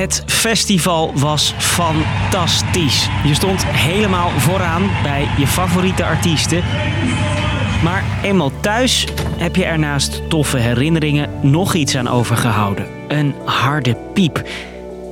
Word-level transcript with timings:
Het 0.00 0.22
festival 0.26 1.12
was 1.14 1.54
fantastisch. 1.58 3.08
Je 3.24 3.34
stond 3.34 3.66
helemaal 3.66 4.30
vooraan 4.30 4.90
bij 5.02 5.28
je 5.38 5.46
favoriete 5.46 6.04
artiesten. 6.04 6.62
Maar 7.84 8.04
eenmaal 8.22 8.52
thuis 8.60 9.06
heb 9.36 9.56
je 9.56 9.64
er 9.64 9.78
naast 9.78 10.28
toffe 10.28 10.56
herinneringen 10.56 11.30
nog 11.42 11.74
iets 11.74 11.96
aan 11.96 12.08
overgehouden. 12.08 12.86
Een 13.08 13.34
harde 13.44 13.96
piep. 14.14 14.42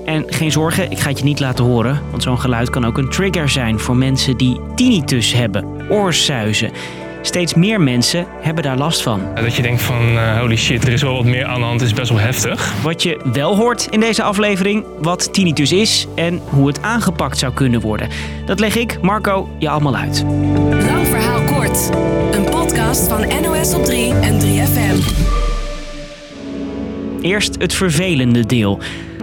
En 0.04 0.24
geen 0.26 0.52
zorgen, 0.52 0.90
ik 0.90 0.98
ga 0.98 1.08
het 1.08 1.18
je 1.18 1.24
niet 1.24 1.40
laten 1.40 1.64
horen, 1.64 2.02
want 2.10 2.22
zo'n 2.22 2.40
geluid 2.40 2.70
kan 2.70 2.86
ook 2.86 2.98
een 2.98 3.10
trigger 3.10 3.48
zijn 3.48 3.78
voor 3.78 3.96
mensen 3.96 4.36
die 4.36 4.60
tinnitus 4.74 5.32
hebben, 5.32 5.90
oorsuizen. 5.90 6.70
Steeds 7.22 7.54
meer 7.54 7.80
mensen 7.80 8.26
hebben 8.40 8.62
daar 8.64 8.76
last 8.76 9.02
van. 9.02 9.20
Dat 9.34 9.54
je 9.54 9.62
denkt 9.62 9.82
van 9.82 10.12
uh, 10.12 10.38
holy 10.38 10.56
shit, 10.56 10.86
er 10.86 10.92
is 10.92 11.02
wel 11.02 11.14
wat 11.14 11.24
meer 11.24 11.44
aan 11.44 11.60
de 11.60 11.66
hand, 11.66 11.80
het 11.80 11.90
is 11.90 11.96
best 11.96 12.08
wel 12.10 12.18
heftig. 12.18 12.82
Wat 12.82 13.02
je 13.02 13.20
wel 13.32 13.56
hoort 13.56 13.86
in 13.90 14.00
deze 14.00 14.22
aflevering, 14.22 14.84
wat 15.00 15.32
tinnitus 15.32 15.72
is 15.72 16.06
en 16.14 16.40
hoe 16.44 16.66
het 16.66 16.82
aangepakt 16.82 17.38
zou 17.38 17.52
kunnen 17.52 17.80
worden. 17.80 18.08
Dat 18.44 18.60
leg 18.60 18.76
ik, 18.76 18.98
Marco, 19.02 19.48
je 19.58 19.68
allemaal 19.68 19.96
uit. 19.96 20.24
Lang 20.70 21.06
verhaal 21.06 21.42
kort. 21.42 21.90
Een 22.32 22.44
podcast 22.44 23.08
van 23.08 23.20
NOS 23.42 23.74
op 23.74 23.84
3 23.84 24.12
en 24.14 24.40
3FM. 24.40 25.26
Eerst 27.20 27.56
het 27.58 27.74
vervelende 27.74 28.46
deel. 28.46 28.78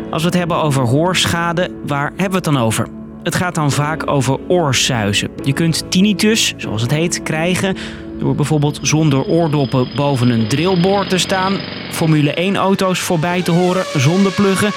Als 0.10 0.22
we 0.22 0.30
het 0.30 0.38
hebben 0.38 0.58
over 0.58 0.84
hoorschade, 0.84 1.72
waar 1.86 2.10
hebben 2.10 2.30
we 2.30 2.36
het 2.36 2.44
dan 2.44 2.58
over? 2.58 2.88
Het 3.26 3.36
gaat 3.36 3.56
dan 3.56 3.72
vaak 3.72 4.10
over 4.10 4.40
oorsuizen. 4.48 5.30
Je 5.44 5.54
kunt 5.54 5.92
tinnitus, 5.92 6.54
zoals 6.58 6.82
het 6.82 6.92
heet, 6.92 7.24
krijgen 7.24 7.78
door 8.20 8.36
bijvoorbeeld 8.36 8.80
zonder 8.82 9.24
oordoppen 9.24 9.88
boven 9.96 10.30
een 10.30 10.48
drillboor 10.48 11.08
te 11.08 11.18
staan, 11.18 11.60
Formule 11.92 12.54
1-auto's 12.54 13.00
voorbij 13.00 13.42
te 13.42 13.52
horen 13.52 13.86
zonder 13.96 14.32
pluggen 14.32 14.72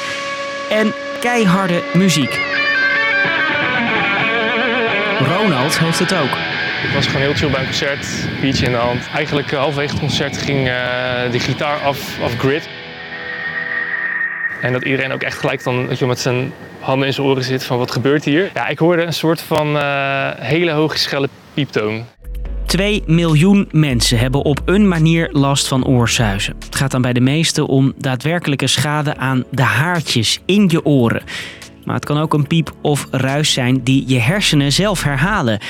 en 0.70 0.92
keiharde 1.20 1.83
muziek. 1.95 2.41
Ronald 5.19 5.78
heeft 5.78 5.98
het 5.98 6.15
ook. 6.15 6.37
Ik 6.89 6.94
was 6.94 7.06
gewoon 7.06 7.22
heel 7.22 7.34
chill 7.34 7.50
bij 7.50 7.61
een 7.61 7.67
concert, 7.67 8.06
biertje 8.41 8.67
in 8.67 8.72
de 8.72 8.78
hand. 8.78 9.09
Eigenlijk 9.15 9.53
uh, 9.53 9.59
halverwege 9.59 9.91
het 9.91 10.00
concert 10.00 10.37
ging 10.37 10.59
uh, 10.59 10.72
de 11.31 11.39
gitaar 11.39 11.81
af, 11.81 12.20
af 12.22 12.37
grid. 12.39 12.69
En 14.61 14.72
dat 14.72 14.84
iedereen 14.84 15.12
ook 15.12 15.22
echt 15.22 15.39
gelijk 15.39 15.62
dan 15.62 15.87
dat 15.87 15.98
je 15.98 16.06
met 16.06 16.20
zijn 16.20 16.53
handen 16.81 17.07
in 17.07 17.15
zijn 17.15 17.27
oren 17.27 17.45
zit 17.45 17.65
van 17.65 17.79
wat 17.79 17.91
gebeurt 17.91 18.25
hier. 18.25 18.51
Ja, 18.55 18.69
ik 18.69 18.79
hoorde 18.79 19.03
een 19.03 19.12
soort 19.12 19.41
van 19.41 19.77
uh, 19.77 20.31
hele 20.37 20.71
hoge 20.71 20.98
schelle 20.98 21.29
pieptoon. 21.55 22.05
2 22.67 23.03
miljoen 23.07 23.69
mensen 23.71 24.19
hebben 24.19 24.45
op 24.45 24.61
een 24.65 24.89
manier 24.89 25.29
last 25.33 25.69
van 25.69 25.87
oorsuizen. 25.87 26.55
Het 26.65 26.77
gaat 26.77 26.91
dan 26.91 27.03
bij 27.03 27.12
de 27.12 27.21
meesten 27.21 27.67
om 27.67 27.93
daadwerkelijke 27.97 28.67
schade 28.67 29.17
aan 29.17 29.45
de 29.51 29.62
haartjes 29.62 30.41
in 30.47 30.69
je 30.69 30.84
oren. 30.84 31.23
Maar 31.84 31.95
het 31.95 32.05
kan 32.05 32.19
ook 32.19 32.34
een 32.34 32.47
piep 32.47 32.73
of 32.83 33.06
ruis 33.11 33.53
zijn 33.53 33.83
die 33.84 34.05
je 34.06 34.19
hersenen 34.19 34.73
zelf 34.73 35.03
herhalen. 35.03 35.61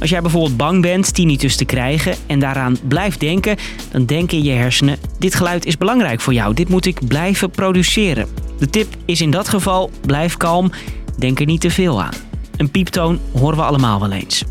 Als 0.00 0.10
jij 0.10 0.20
bijvoorbeeld 0.20 0.56
bang 0.56 0.82
bent 0.82 1.14
tinnitus 1.14 1.56
te 1.56 1.64
krijgen 1.64 2.14
en 2.26 2.38
daaraan 2.38 2.76
blijft 2.88 3.20
denken, 3.20 3.56
dan 3.90 4.06
denken 4.06 4.42
je 4.42 4.52
hersenen: 4.52 4.98
dit 5.18 5.34
geluid 5.34 5.66
is 5.66 5.78
belangrijk 5.78 6.20
voor 6.20 6.32
jou, 6.32 6.54
dit 6.54 6.68
moet 6.68 6.86
ik 6.86 7.08
blijven 7.08 7.50
produceren. 7.50 8.28
De 8.58 8.70
tip 8.70 8.94
is 9.04 9.20
in 9.20 9.30
dat 9.30 9.48
geval: 9.48 9.90
blijf 10.06 10.36
kalm, 10.36 10.70
denk 11.18 11.40
er 11.40 11.46
niet 11.46 11.60
te 11.60 11.70
veel 11.70 12.02
aan. 12.02 12.14
Een 12.56 12.70
pieptoon 12.70 13.20
horen 13.38 13.56
we 13.56 13.64
allemaal 13.64 14.00
wel 14.00 14.12
eens. 14.12 14.44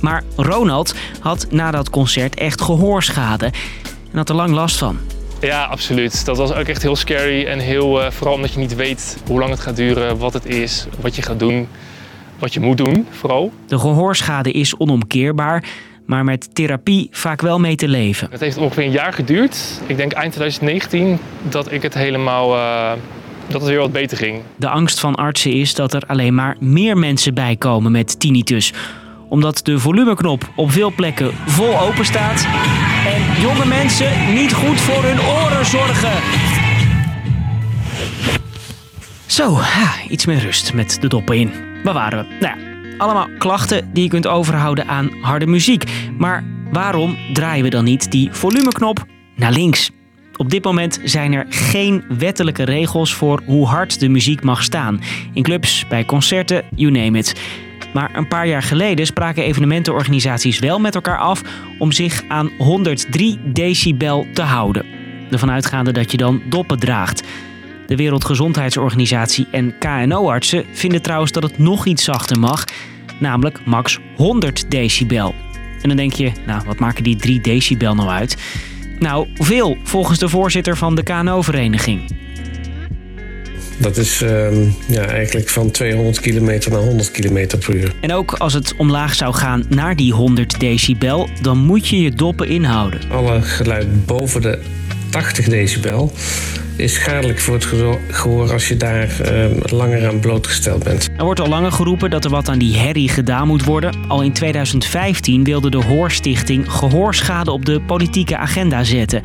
Maar 0.00 0.24
Ronald 0.36 0.94
had 1.20 1.46
na 1.50 1.70
dat 1.70 1.90
concert 1.90 2.34
echt 2.34 2.60
gehoorschade 2.60 3.46
en 4.10 4.16
had 4.16 4.28
er 4.28 4.34
lang 4.34 4.50
last 4.50 4.78
van. 4.78 4.98
Ja, 5.40 5.64
absoluut. 5.64 6.24
Dat 6.24 6.36
was 6.36 6.52
ook 6.52 6.66
echt 6.66 6.82
heel 6.82 6.96
scary 6.96 7.46
en 7.46 7.58
heel, 7.58 8.00
uh, 8.02 8.10
vooral 8.10 8.34
omdat 8.34 8.52
je 8.52 8.58
niet 8.58 8.74
weet 8.74 9.18
hoe 9.26 9.38
lang 9.38 9.50
het 9.50 9.60
gaat 9.60 9.76
duren, 9.76 10.18
wat 10.18 10.32
het 10.32 10.46
is, 10.46 10.86
wat 11.00 11.16
je 11.16 11.22
gaat 11.22 11.38
doen 11.38 11.68
wat 12.38 12.54
je 12.54 12.60
moet 12.60 12.76
doen, 12.76 13.06
vooral. 13.10 13.52
De 13.66 13.78
gehoorschade 13.78 14.52
is 14.52 14.76
onomkeerbaar, 14.76 15.64
maar 16.06 16.24
met 16.24 16.54
therapie 16.54 17.08
vaak 17.10 17.40
wel 17.40 17.58
mee 17.58 17.76
te 17.76 17.88
leven. 17.88 18.28
Het 18.30 18.40
heeft 18.40 18.56
ongeveer 18.56 18.84
een 18.84 18.90
jaar 18.90 19.12
geduurd. 19.12 19.80
Ik 19.86 19.96
denk 19.96 20.12
eind 20.12 20.32
2019 20.32 21.18
dat 21.42 21.72
ik 21.72 21.82
het 21.82 21.94
helemaal. 21.94 22.56
Uh, 22.56 22.92
dat 23.48 23.60
het 23.60 23.70
weer 23.70 23.78
wat 23.78 23.92
beter 23.92 24.16
ging. 24.16 24.42
De 24.56 24.68
angst 24.68 25.00
van 25.00 25.14
artsen 25.14 25.52
is 25.52 25.74
dat 25.74 25.94
er 25.94 26.02
alleen 26.06 26.34
maar 26.34 26.56
meer 26.60 26.96
mensen 26.96 27.34
bijkomen 27.34 27.92
met 27.92 28.20
tinnitus 28.20 28.72
omdat 29.28 29.60
de 29.62 29.78
volumeknop 29.78 30.50
op 30.56 30.70
veel 30.70 30.92
plekken 30.92 31.32
vol 31.46 31.80
open 31.80 32.04
staat 32.04 32.46
en 33.06 33.42
jonge 33.42 33.66
mensen 33.66 34.34
niet 34.34 34.52
goed 34.54 34.80
voor 34.80 35.02
hun 35.02 35.20
oren 35.20 35.66
zorgen. 35.66 36.12
Zo, 39.26 39.58
iets 40.08 40.26
meer 40.26 40.38
rust 40.38 40.74
met 40.74 40.98
de 41.00 41.08
doppen 41.08 41.36
in. 41.36 41.50
Waar 41.84 41.94
waren 41.94 42.18
we? 42.18 42.34
Nou 42.40 42.58
ja, 42.58 42.96
allemaal 42.98 43.28
klachten 43.38 43.90
die 43.92 44.02
je 44.02 44.08
kunt 44.08 44.26
overhouden 44.26 44.86
aan 44.86 45.10
harde 45.20 45.46
muziek. 45.46 45.84
Maar 46.18 46.44
waarom 46.72 47.16
draaien 47.32 47.64
we 47.64 47.70
dan 47.70 47.84
niet 47.84 48.10
die 48.10 48.28
volumeknop 48.32 49.04
naar 49.36 49.52
links? 49.52 49.90
Op 50.38 50.50
dit 50.50 50.64
moment 50.64 51.00
zijn 51.04 51.32
er 51.32 51.46
geen 51.48 52.04
wettelijke 52.18 52.62
regels 52.62 53.14
voor 53.14 53.42
hoe 53.44 53.66
hard 53.66 54.00
de 54.00 54.08
muziek 54.08 54.42
mag 54.42 54.62
staan. 54.62 55.00
In 55.32 55.42
clubs, 55.42 55.86
bij 55.88 56.04
concerten, 56.04 56.64
you 56.74 56.90
name 56.90 57.18
it. 57.18 57.40
Maar 57.92 58.16
een 58.16 58.28
paar 58.28 58.46
jaar 58.46 58.62
geleden 58.62 59.06
spraken 59.06 59.42
evenementenorganisaties 59.42 60.58
wel 60.58 60.78
met 60.78 60.94
elkaar 60.94 61.18
af 61.18 61.42
om 61.78 61.92
zich 61.92 62.22
aan 62.28 62.50
103 62.58 63.40
decibel 63.44 64.26
te 64.32 64.42
houden. 64.42 64.86
Ervan 65.30 65.50
uitgaande 65.50 65.92
dat 65.92 66.10
je 66.10 66.16
dan 66.16 66.42
doppen 66.48 66.78
draagt. 66.78 67.22
De 67.86 67.96
Wereldgezondheidsorganisatie 67.96 69.46
en 69.50 69.78
KNO-artsen 69.78 70.64
vinden 70.72 71.02
trouwens 71.02 71.32
dat 71.32 71.42
het 71.42 71.58
nog 71.58 71.86
iets 71.86 72.04
zachter 72.04 72.38
mag, 72.38 72.64
namelijk 73.20 73.60
max 73.64 73.98
100 74.16 74.70
decibel. 74.70 75.34
En 75.82 75.88
dan 75.88 75.96
denk 75.96 76.12
je, 76.12 76.32
nou, 76.46 76.62
wat 76.66 76.78
maken 76.78 77.04
die 77.04 77.16
3 77.16 77.40
decibel 77.40 77.94
nou 77.94 78.08
uit? 78.08 78.36
Nou, 78.98 79.28
veel, 79.34 79.76
volgens 79.82 80.18
de 80.18 80.28
voorzitter 80.28 80.76
van 80.76 80.94
de 80.94 81.02
KNO-vereniging. 81.02 82.00
Dat 83.78 83.96
is 83.96 84.22
uh, 84.22 84.48
ja, 84.88 85.04
eigenlijk 85.04 85.48
van 85.48 85.70
200 85.70 86.20
kilometer 86.20 86.70
naar 86.70 86.80
100 86.80 87.10
kilometer 87.10 87.58
per 87.58 87.74
uur. 87.74 87.94
En 88.00 88.12
ook 88.12 88.32
als 88.32 88.52
het 88.52 88.74
omlaag 88.76 89.14
zou 89.14 89.34
gaan 89.34 89.64
naar 89.68 89.96
die 89.96 90.12
100 90.12 90.60
decibel, 90.60 91.28
dan 91.40 91.58
moet 91.58 91.88
je 91.88 92.02
je 92.02 92.10
doppen 92.10 92.48
inhouden. 92.48 93.00
Alle 93.10 93.42
geluid 93.42 94.06
boven 94.06 94.42
de 94.42 94.58
80 95.10 95.48
decibel 95.48 96.12
is 96.78 96.94
schadelijk 96.94 97.38
voor 97.38 97.54
het 97.54 97.64
gehoor 98.10 98.52
als 98.52 98.68
je 98.68 98.76
daar 98.76 99.20
uh, 99.32 99.44
langer 99.62 100.08
aan 100.08 100.20
blootgesteld 100.20 100.84
bent. 100.84 101.08
Er 101.16 101.24
wordt 101.24 101.40
al 101.40 101.48
langer 101.48 101.72
geroepen 101.72 102.10
dat 102.10 102.24
er 102.24 102.30
wat 102.30 102.48
aan 102.48 102.58
die 102.58 102.76
herrie 102.76 103.08
gedaan 103.08 103.46
moet 103.46 103.64
worden. 103.64 103.94
Al 104.08 104.22
in 104.22 104.32
2015 104.32 105.44
wilde 105.44 105.70
de 105.70 105.84
Hoorstichting 105.84 106.72
gehoorschade 106.72 107.50
op 107.50 107.64
de 107.64 107.80
politieke 107.80 108.36
agenda 108.36 108.84
zetten. 108.84 109.22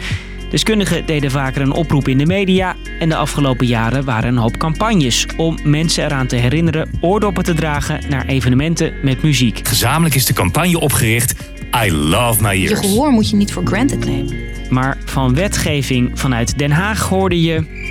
Deskundigen 0.53 1.06
deden 1.06 1.31
vaker 1.31 1.62
een 1.62 1.72
oproep 1.72 2.08
in 2.08 2.18
de 2.18 2.25
media 2.25 2.75
en 3.00 3.09
de 3.09 3.16
afgelopen 3.16 3.68
jaren 3.68 4.06
waren 4.06 4.30
een 4.30 4.38
hoop 4.38 4.58
campagnes 4.58 5.28
om 5.38 5.58
mensen 5.64 6.06
eraan 6.06 6.28
te 6.28 6.35
herinneren 6.35 6.90
oordoppen 7.02 7.44
te 7.44 7.53
dragen 7.53 8.02
naar 8.09 8.25
evenementen 8.25 8.94
met 9.02 9.24
muziek. 9.24 9.68
Gezamenlijk 9.68 10.16
is 10.16 10.25
de 10.25 10.34
campagne 10.34 10.80
opgericht 10.80 11.35
I 11.75 11.91
Love 11.91 12.41
My 12.41 12.50
Ears. 12.50 12.69
Je 12.69 12.75
gehoor 12.75 13.11
moet 13.11 13.29
je 13.29 13.35
niet 13.35 13.53
voor 13.53 13.66
granted 13.66 14.06
nemen. 14.06 14.35
Maar 14.69 14.97
van 15.06 15.35
wetgeving 15.35 16.19
vanuit 16.19 16.57
Den 16.57 16.72
Haag 16.72 17.09
hoorde 17.09 17.41
je. 17.41 17.81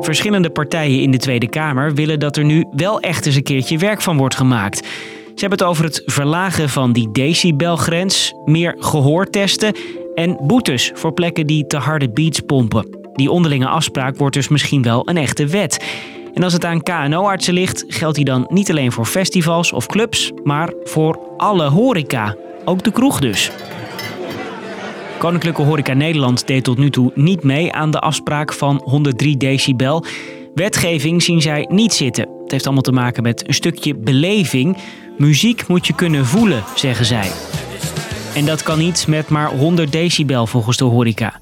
Verschillende 0.00 0.50
partijen 0.50 1.02
in 1.02 1.10
de 1.10 1.18
Tweede 1.18 1.48
Kamer 1.48 1.94
willen 1.94 2.18
dat 2.18 2.36
er 2.36 2.44
nu 2.44 2.64
wel 2.70 3.00
echt 3.00 3.26
eens 3.26 3.34
een 3.34 3.42
keertje 3.42 3.78
werk 3.78 4.00
van 4.00 4.16
wordt 4.16 4.36
gemaakt. 4.36 4.76
Ze 5.34 5.44
hebben 5.44 5.58
het 5.58 5.68
over 5.68 5.84
het 5.84 6.02
verlagen 6.06 6.68
van 6.68 6.92
die 6.92 7.10
decibelgrens, 7.12 8.34
meer 8.44 8.76
gehoortesten 8.78 9.74
en 10.14 10.38
boetes 10.42 10.90
voor 10.94 11.12
plekken 11.12 11.46
die 11.46 11.66
te 11.66 11.76
harde 11.76 12.10
beats 12.10 12.40
pompen. 12.40 12.98
Die 13.12 13.30
onderlinge 13.30 13.68
afspraak 13.68 14.16
wordt 14.16 14.34
dus 14.34 14.48
misschien 14.48 14.82
wel 14.82 15.08
een 15.08 15.16
echte 15.16 15.46
wet. 15.46 15.84
En 16.34 16.42
als 16.42 16.52
het 16.52 16.64
aan 16.64 16.82
KNO-artsen 16.82 17.54
ligt, 17.54 17.84
geldt 17.88 18.16
die 18.16 18.24
dan 18.24 18.46
niet 18.48 18.70
alleen 18.70 18.92
voor 18.92 19.04
festivals 19.04 19.72
of 19.72 19.86
clubs, 19.86 20.32
maar 20.44 20.72
voor 20.84 21.18
alle 21.36 21.68
horeca. 21.68 22.36
Ook 22.64 22.84
de 22.84 22.90
kroeg 22.90 23.20
dus. 23.20 23.50
Koninklijke 25.18 25.62
Horeca 25.62 25.92
Nederland 25.92 26.46
deed 26.46 26.64
tot 26.64 26.78
nu 26.78 26.90
toe 26.90 27.12
niet 27.14 27.42
mee 27.42 27.72
aan 27.72 27.90
de 27.90 27.98
afspraak 27.98 28.52
van 28.52 28.80
103 28.84 29.36
decibel. 29.36 30.04
Wetgeving 30.54 31.22
zien 31.22 31.42
zij 31.42 31.66
niet 31.70 31.92
zitten. 31.92 32.28
Het 32.42 32.50
heeft 32.50 32.64
allemaal 32.64 32.82
te 32.82 32.92
maken 32.92 33.22
met 33.22 33.48
een 33.48 33.54
stukje 33.54 33.94
beleving. 33.94 34.76
Muziek 35.16 35.66
moet 35.66 35.86
je 35.86 35.94
kunnen 35.94 36.26
voelen, 36.26 36.62
zeggen 36.74 37.04
zij. 37.04 37.30
En 38.34 38.44
dat 38.44 38.62
kan 38.62 38.78
niet 38.78 39.06
met 39.06 39.28
maar 39.28 39.48
100 39.48 39.92
decibel 39.92 40.46
volgens 40.46 40.76
de 40.76 40.84
horeca. 40.84 41.38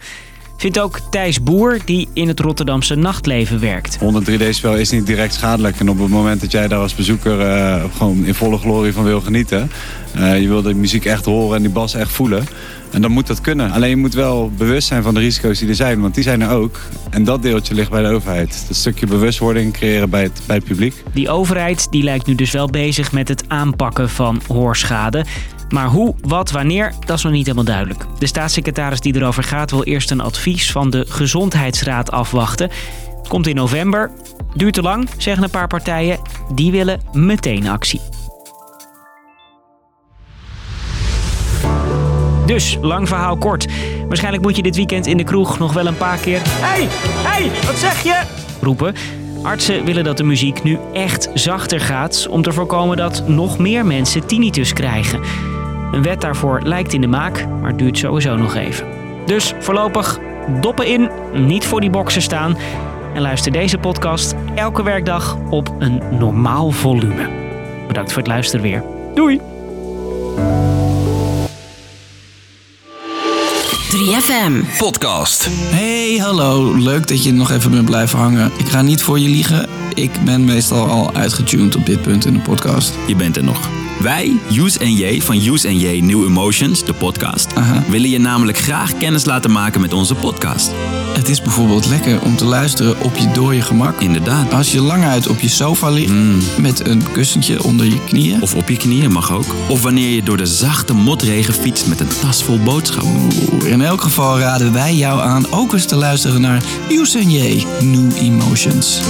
Vindt 0.57 0.79
ook 0.79 1.01
Thijs 1.11 1.43
Boer, 1.43 1.79
die 1.85 2.09
in 2.13 2.29
het 2.29 2.41
Rotterdamse 2.41 2.95
nachtleven 2.95 3.61
werkt. 3.61 3.97
103 3.97 4.39
decibel 4.39 4.77
is 4.77 4.91
niet 4.91 5.07
direct 5.07 5.35
schadelijk. 5.35 5.81
En 5.81 5.89
op 5.89 5.99
het 5.99 6.09
moment 6.09 6.41
dat 6.41 6.53
jij 6.53 6.69
daar 6.69 6.79
als 6.79 6.95
bezoeker 6.95 7.41
eh, 7.41 7.85
gewoon 7.97 8.25
in 8.25 8.35
volle 8.35 8.59
glorie 8.59 8.93
van 8.93 9.05
wil 9.05 9.21
genieten... 9.21 9.71
Uh, 10.17 10.41
je 10.41 10.49
wil 10.49 10.63
de 10.63 10.75
muziek 10.75 11.05
echt 11.05 11.25
horen 11.25 11.57
en 11.57 11.63
die 11.63 11.73
bas 11.73 11.95
echt 11.95 12.11
voelen... 12.11 12.45
En 12.91 13.03
dan 13.03 13.11
moet 13.11 13.27
dat 13.27 13.41
kunnen. 13.41 13.71
Alleen 13.71 13.89
je 13.89 13.97
moet 13.97 14.15
wel 14.15 14.51
bewust 14.57 14.89
zijn 14.89 15.03
van 15.03 15.15
de 15.15 15.21
risico's 15.21 15.59
die 15.59 15.69
er 15.69 15.75
zijn, 15.75 16.01
want 16.01 16.15
die 16.15 16.23
zijn 16.23 16.43
er 16.43 16.51
ook. 16.51 16.81
En 17.11 17.25
dat 17.25 17.43
deeltje 17.43 17.75
ligt 17.75 17.91
bij 17.91 18.03
de 18.03 18.09
overheid. 18.09 18.65
Dat 18.69 18.77
stukje 18.77 19.07
bewustwording 19.07 19.73
creëren 19.73 20.11
bij 20.11 20.23
het, 20.23 20.41
bij 20.47 20.57
het 20.57 20.65
publiek. 20.65 21.03
Die 21.13 21.31
overheid 21.31 21.87
die 21.91 22.03
lijkt 22.03 22.27
nu 22.27 22.35
dus 22.35 22.51
wel 22.51 22.67
bezig 22.67 23.13
met 23.13 23.29
het 23.29 23.45
aanpakken 23.49 24.11
van 24.11 24.41
hoorschade. 24.47 25.25
Maar 25.69 25.87
hoe, 25.87 26.15
wat, 26.21 26.51
wanneer, 26.51 26.93
dat 27.07 27.17
is 27.17 27.23
nog 27.23 27.33
niet 27.33 27.47
helemaal 27.47 27.65
duidelijk. 27.65 28.05
De 28.19 28.27
staatssecretaris 28.27 29.01
die 29.01 29.17
erover 29.17 29.43
gaat 29.43 29.71
wil 29.71 29.83
eerst 29.83 30.11
een 30.11 30.21
advies 30.21 30.73
van 30.73 30.91
de 30.91 31.05
Gezondheidsraad 31.09 32.11
afwachten. 32.11 32.71
Komt 33.29 33.47
in 33.47 33.55
november. 33.55 34.11
Duurt 34.55 34.75
te 34.75 34.83
lang, 34.83 35.09
zeggen 35.17 35.43
een 35.43 35.51
paar 35.51 35.67
partijen. 35.67 36.19
Die 36.55 36.71
willen 36.71 37.01
meteen 37.13 37.69
actie. 37.69 38.01
Dus, 42.47 42.79
lang 42.81 43.09
verhaal 43.09 43.37
kort. 43.37 43.67
Waarschijnlijk 44.09 44.43
moet 44.43 44.57
je 44.57 44.63
dit 44.63 44.77
weekend 44.77 45.07
in 45.07 45.17
de 45.17 45.25
kroeg 45.25 45.59
nog 45.59 45.73
wel 45.73 45.87
een 45.87 45.97
paar 45.97 46.19
keer... 46.19 46.41
Hey, 46.45 46.89
hey, 47.25 47.51
wat 47.67 47.79
zeg 47.79 48.03
je? 48.03 48.45
roepen. 48.61 48.95
Artsen 49.43 49.85
willen 49.85 50.05
dat 50.05 50.17
de 50.17 50.25
muziek 50.25 50.63
nu 50.63 50.79
echt 50.93 51.31
zachter 51.35 51.81
gaat... 51.81 52.27
om 52.31 52.43
te 52.43 52.53
voorkomen 52.53 52.97
dat 52.97 53.29
nog 53.29 53.59
meer 53.59 53.87
mensen 53.87 54.27
tinnitus 54.27 54.73
krijgen. 54.73 55.21
Een 55.93 56.03
wet 56.03 56.21
daarvoor 56.21 56.61
lijkt 56.63 56.93
in 56.93 57.01
de 57.01 57.07
maak, 57.07 57.47
maar 57.61 57.77
duurt 57.77 57.99
sowieso 57.99 58.37
nog 58.37 58.55
even. 58.55 58.87
Dus 59.27 59.55
voorlopig 59.61 60.19
doppen 60.61 60.87
in, 60.87 61.11
niet 61.33 61.67
voor 61.67 61.81
die 61.81 61.91
boxen 61.91 62.23
staan... 62.23 62.57
en 63.15 63.23
luister 63.23 63.53
deze 63.53 63.79
podcast 63.79 64.35
elke 64.55 64.83
werkdag 64.83 65.37
op 65.51 65.75
een 65.79 66.03
normaal 66.19 66.71
volume. 66.71 67.29
Bedankt 67.87 68.13
voor 68.13 68.23
het 68.23 68.31
luisteren 68.31 68.63
weer. 68.63 68.83
Doei! 69.15 69.41
3FM. 73.97 74.79
Podcast. 74.79 75.49
Hey, 75.51 76.17
hallo. 76.21 76.75
Leuk 76.75 77.09
dat 77.09 77.25
je 77.25 77.33
nog 77.33 77.51
even 77.51 77.71
bent 77.71 77.85
blijven 77.85 78.19
hangen. 78.19 78.53
Ik 78.57 78.69
ga 78.69 78.83
niet 78.83 79.03
voor 79.03 79.19
je 79.19 79.29
liegen. 79.29 79.69
Ik 79.95 80.11
ben 80.25 80.45
meestal 80.45 80.89
al 80.89 81.15
uitgetuned 81.15 81.77
op 81.77 81.87
dit 81.87 82.03
punt 82.03 82.27
in 82.27 82.33
de 82.33 82.41
podcast. 82.41 82.95
Je 83.07 83.17
bent 83.17 83.37
er 83.37 83.45
nog. 83.45 83.86
Wij, 84.01 84.37
Use 84.53 84.79
en 84.79 84.93
J 84.93 85.21
van 85.21 85.37
Use 85.37 85.69
en 85.69 85.79
J 85.79 86.01
New 86.01 86.25
Emotions, 86.25 86.85
de 86.85 86.93
podcast, 86.93 87.53
willen 87.89 88.11
je 88.11 88.19
namelijk 88.19 88.59
graag 88.59 88.97
kennis 88.97 89.25
laten 89.25 89.51
maken 89.51 89.81
met 89.81 89.93
onze 89.93 90.15
podcast. 90.15 90.71
Het 91.15 91.29
is 91.29 91.43
bijvoorbeeld 91.43 91.87
lekker 91.87 92.23
om 92.23 92.37
te 92.37 92.45
luisteren 92.45 93.01
op 93.01 93.17
je 93.17 93.31
dode 93.31 93.63
gemak. 93.63 94.01
Inderdaad. 94.01 94.53
Als 94.53 94.73
je 94.73 94.81
lang 94.81 95.05
uit 95.05 95.29
op 95.29 95.41
je 95.41 95.49
sofa 95.49 95.91
ligt 95.91 96.13
met 96.61 96.87
een 96.87 97.03
kussentje 97.13 97.63
onder 97.63 97.87
je 97.87 98.05
knieën. 98.05 98.43
Of 98.43 98.55
op 98.55 98.69
je 98.69 98.77
knieën 98.77 99.13
mag 99.13 99.33
ook. 99.33 99.55
Of 99.69 99.83
wanneer 99.83 100.11
je 100.11 100.23
door 100.23 100.37
de 100.37 100.47
zachte 100.47 100.95
motregen 100.95 101.55
fietst 101.55 101.87
met 101.87 102.01
een 102.01 102.09
tas 102.21 102.43
vol 102.43 102.59
boodschappen. 102.59 103.31
In 103.65 103.81
elk 103.81 104.01
geval 104.01 104.39
raden 104.39 104.73
wij 104.73 104.95
jou 104.95 105.21
aan 105.21 105.53
ook 105.53 105.73
eens 105.73 105.87
te 105.87 105.97
luisteren 105.97 106.41
naar 106.41 106.63
Use 106.91 107.19
en 107.19 107.31
J 107.31 107.67
New 107.81 108.17
Emotions. 108.17 109.01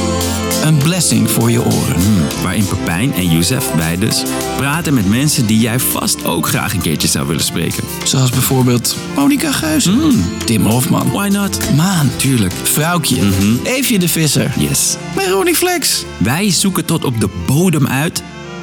Een 0.65 0.77
blessing 0.77 1.31
voor 1.31 1.51
je 1.51 1.65
oren. 1.65 1.95
Hmm, 1.95 2.43
waarin 2.43 2.67
Pepijn 2.67 3.15
en 3.15 3.31
Youssef, 3.31 3.73
wij 3.75 3.97
dus, 3.99 4.23
praten 4.57 4.76
met 4.85 5.09
mensen 5.09 5.47
die 5.47 5.59
jij 5.59 5.81
vast 5.81 6.25
ook 6.25 6.49
graag 6.49 6.73
een 6.75 6.81
keertje 6.81 7.09
zou 7.09 7.27
willen 7.27 7.45
spreken. 7.45 7.85
Zoals 8.05 8.31
bijvoorbeeld 8.31 8.97
Monica 9.15 9.53
Geuze, 9.53 10.11
Tim 10.45 10.67
Hofman, 10.67 11.11
Why 11.11 11.29
not? 11.29 11.75
Maan, 11.77 12.11
Tuurlijk. 12.17 12.53
Vrouwtje, 12.63 13.17
Eefje 13.65 13.99
de 13.99 14.09
Visser, 14.09 14.53
Yes. 14.59 14.97
Ronnie 15.31 15.55
Flex. 15.55 16.05
Wij 16.17 16.51
zoeken 16.51 16.85
tot 16.85 17.05
op 17.05 17.21
de 17.21 17.29
bodem 17.47 17.87
uit 17.87 18.23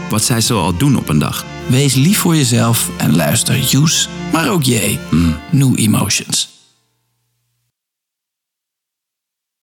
wat 0.09 0.23
zij 0.23 0.41
zoal 0.41 0.77
doen 0.77 0.95
op 0.95 1.09
een 1.09 1.19
dag. 1.19 1.45
Wees 1.67 1.93
lief 1.93 2.17
voor 2.19 2.35
jezelf 2.35 2.89
en 2.97 3.15
luister 3.15 3.55
Use, 3.83 4.07
maar 4.31 4.49
ook 4.49 4.63
J. 4.63 4.99
New 5.49 5.79
Emotions. 5.79 6.52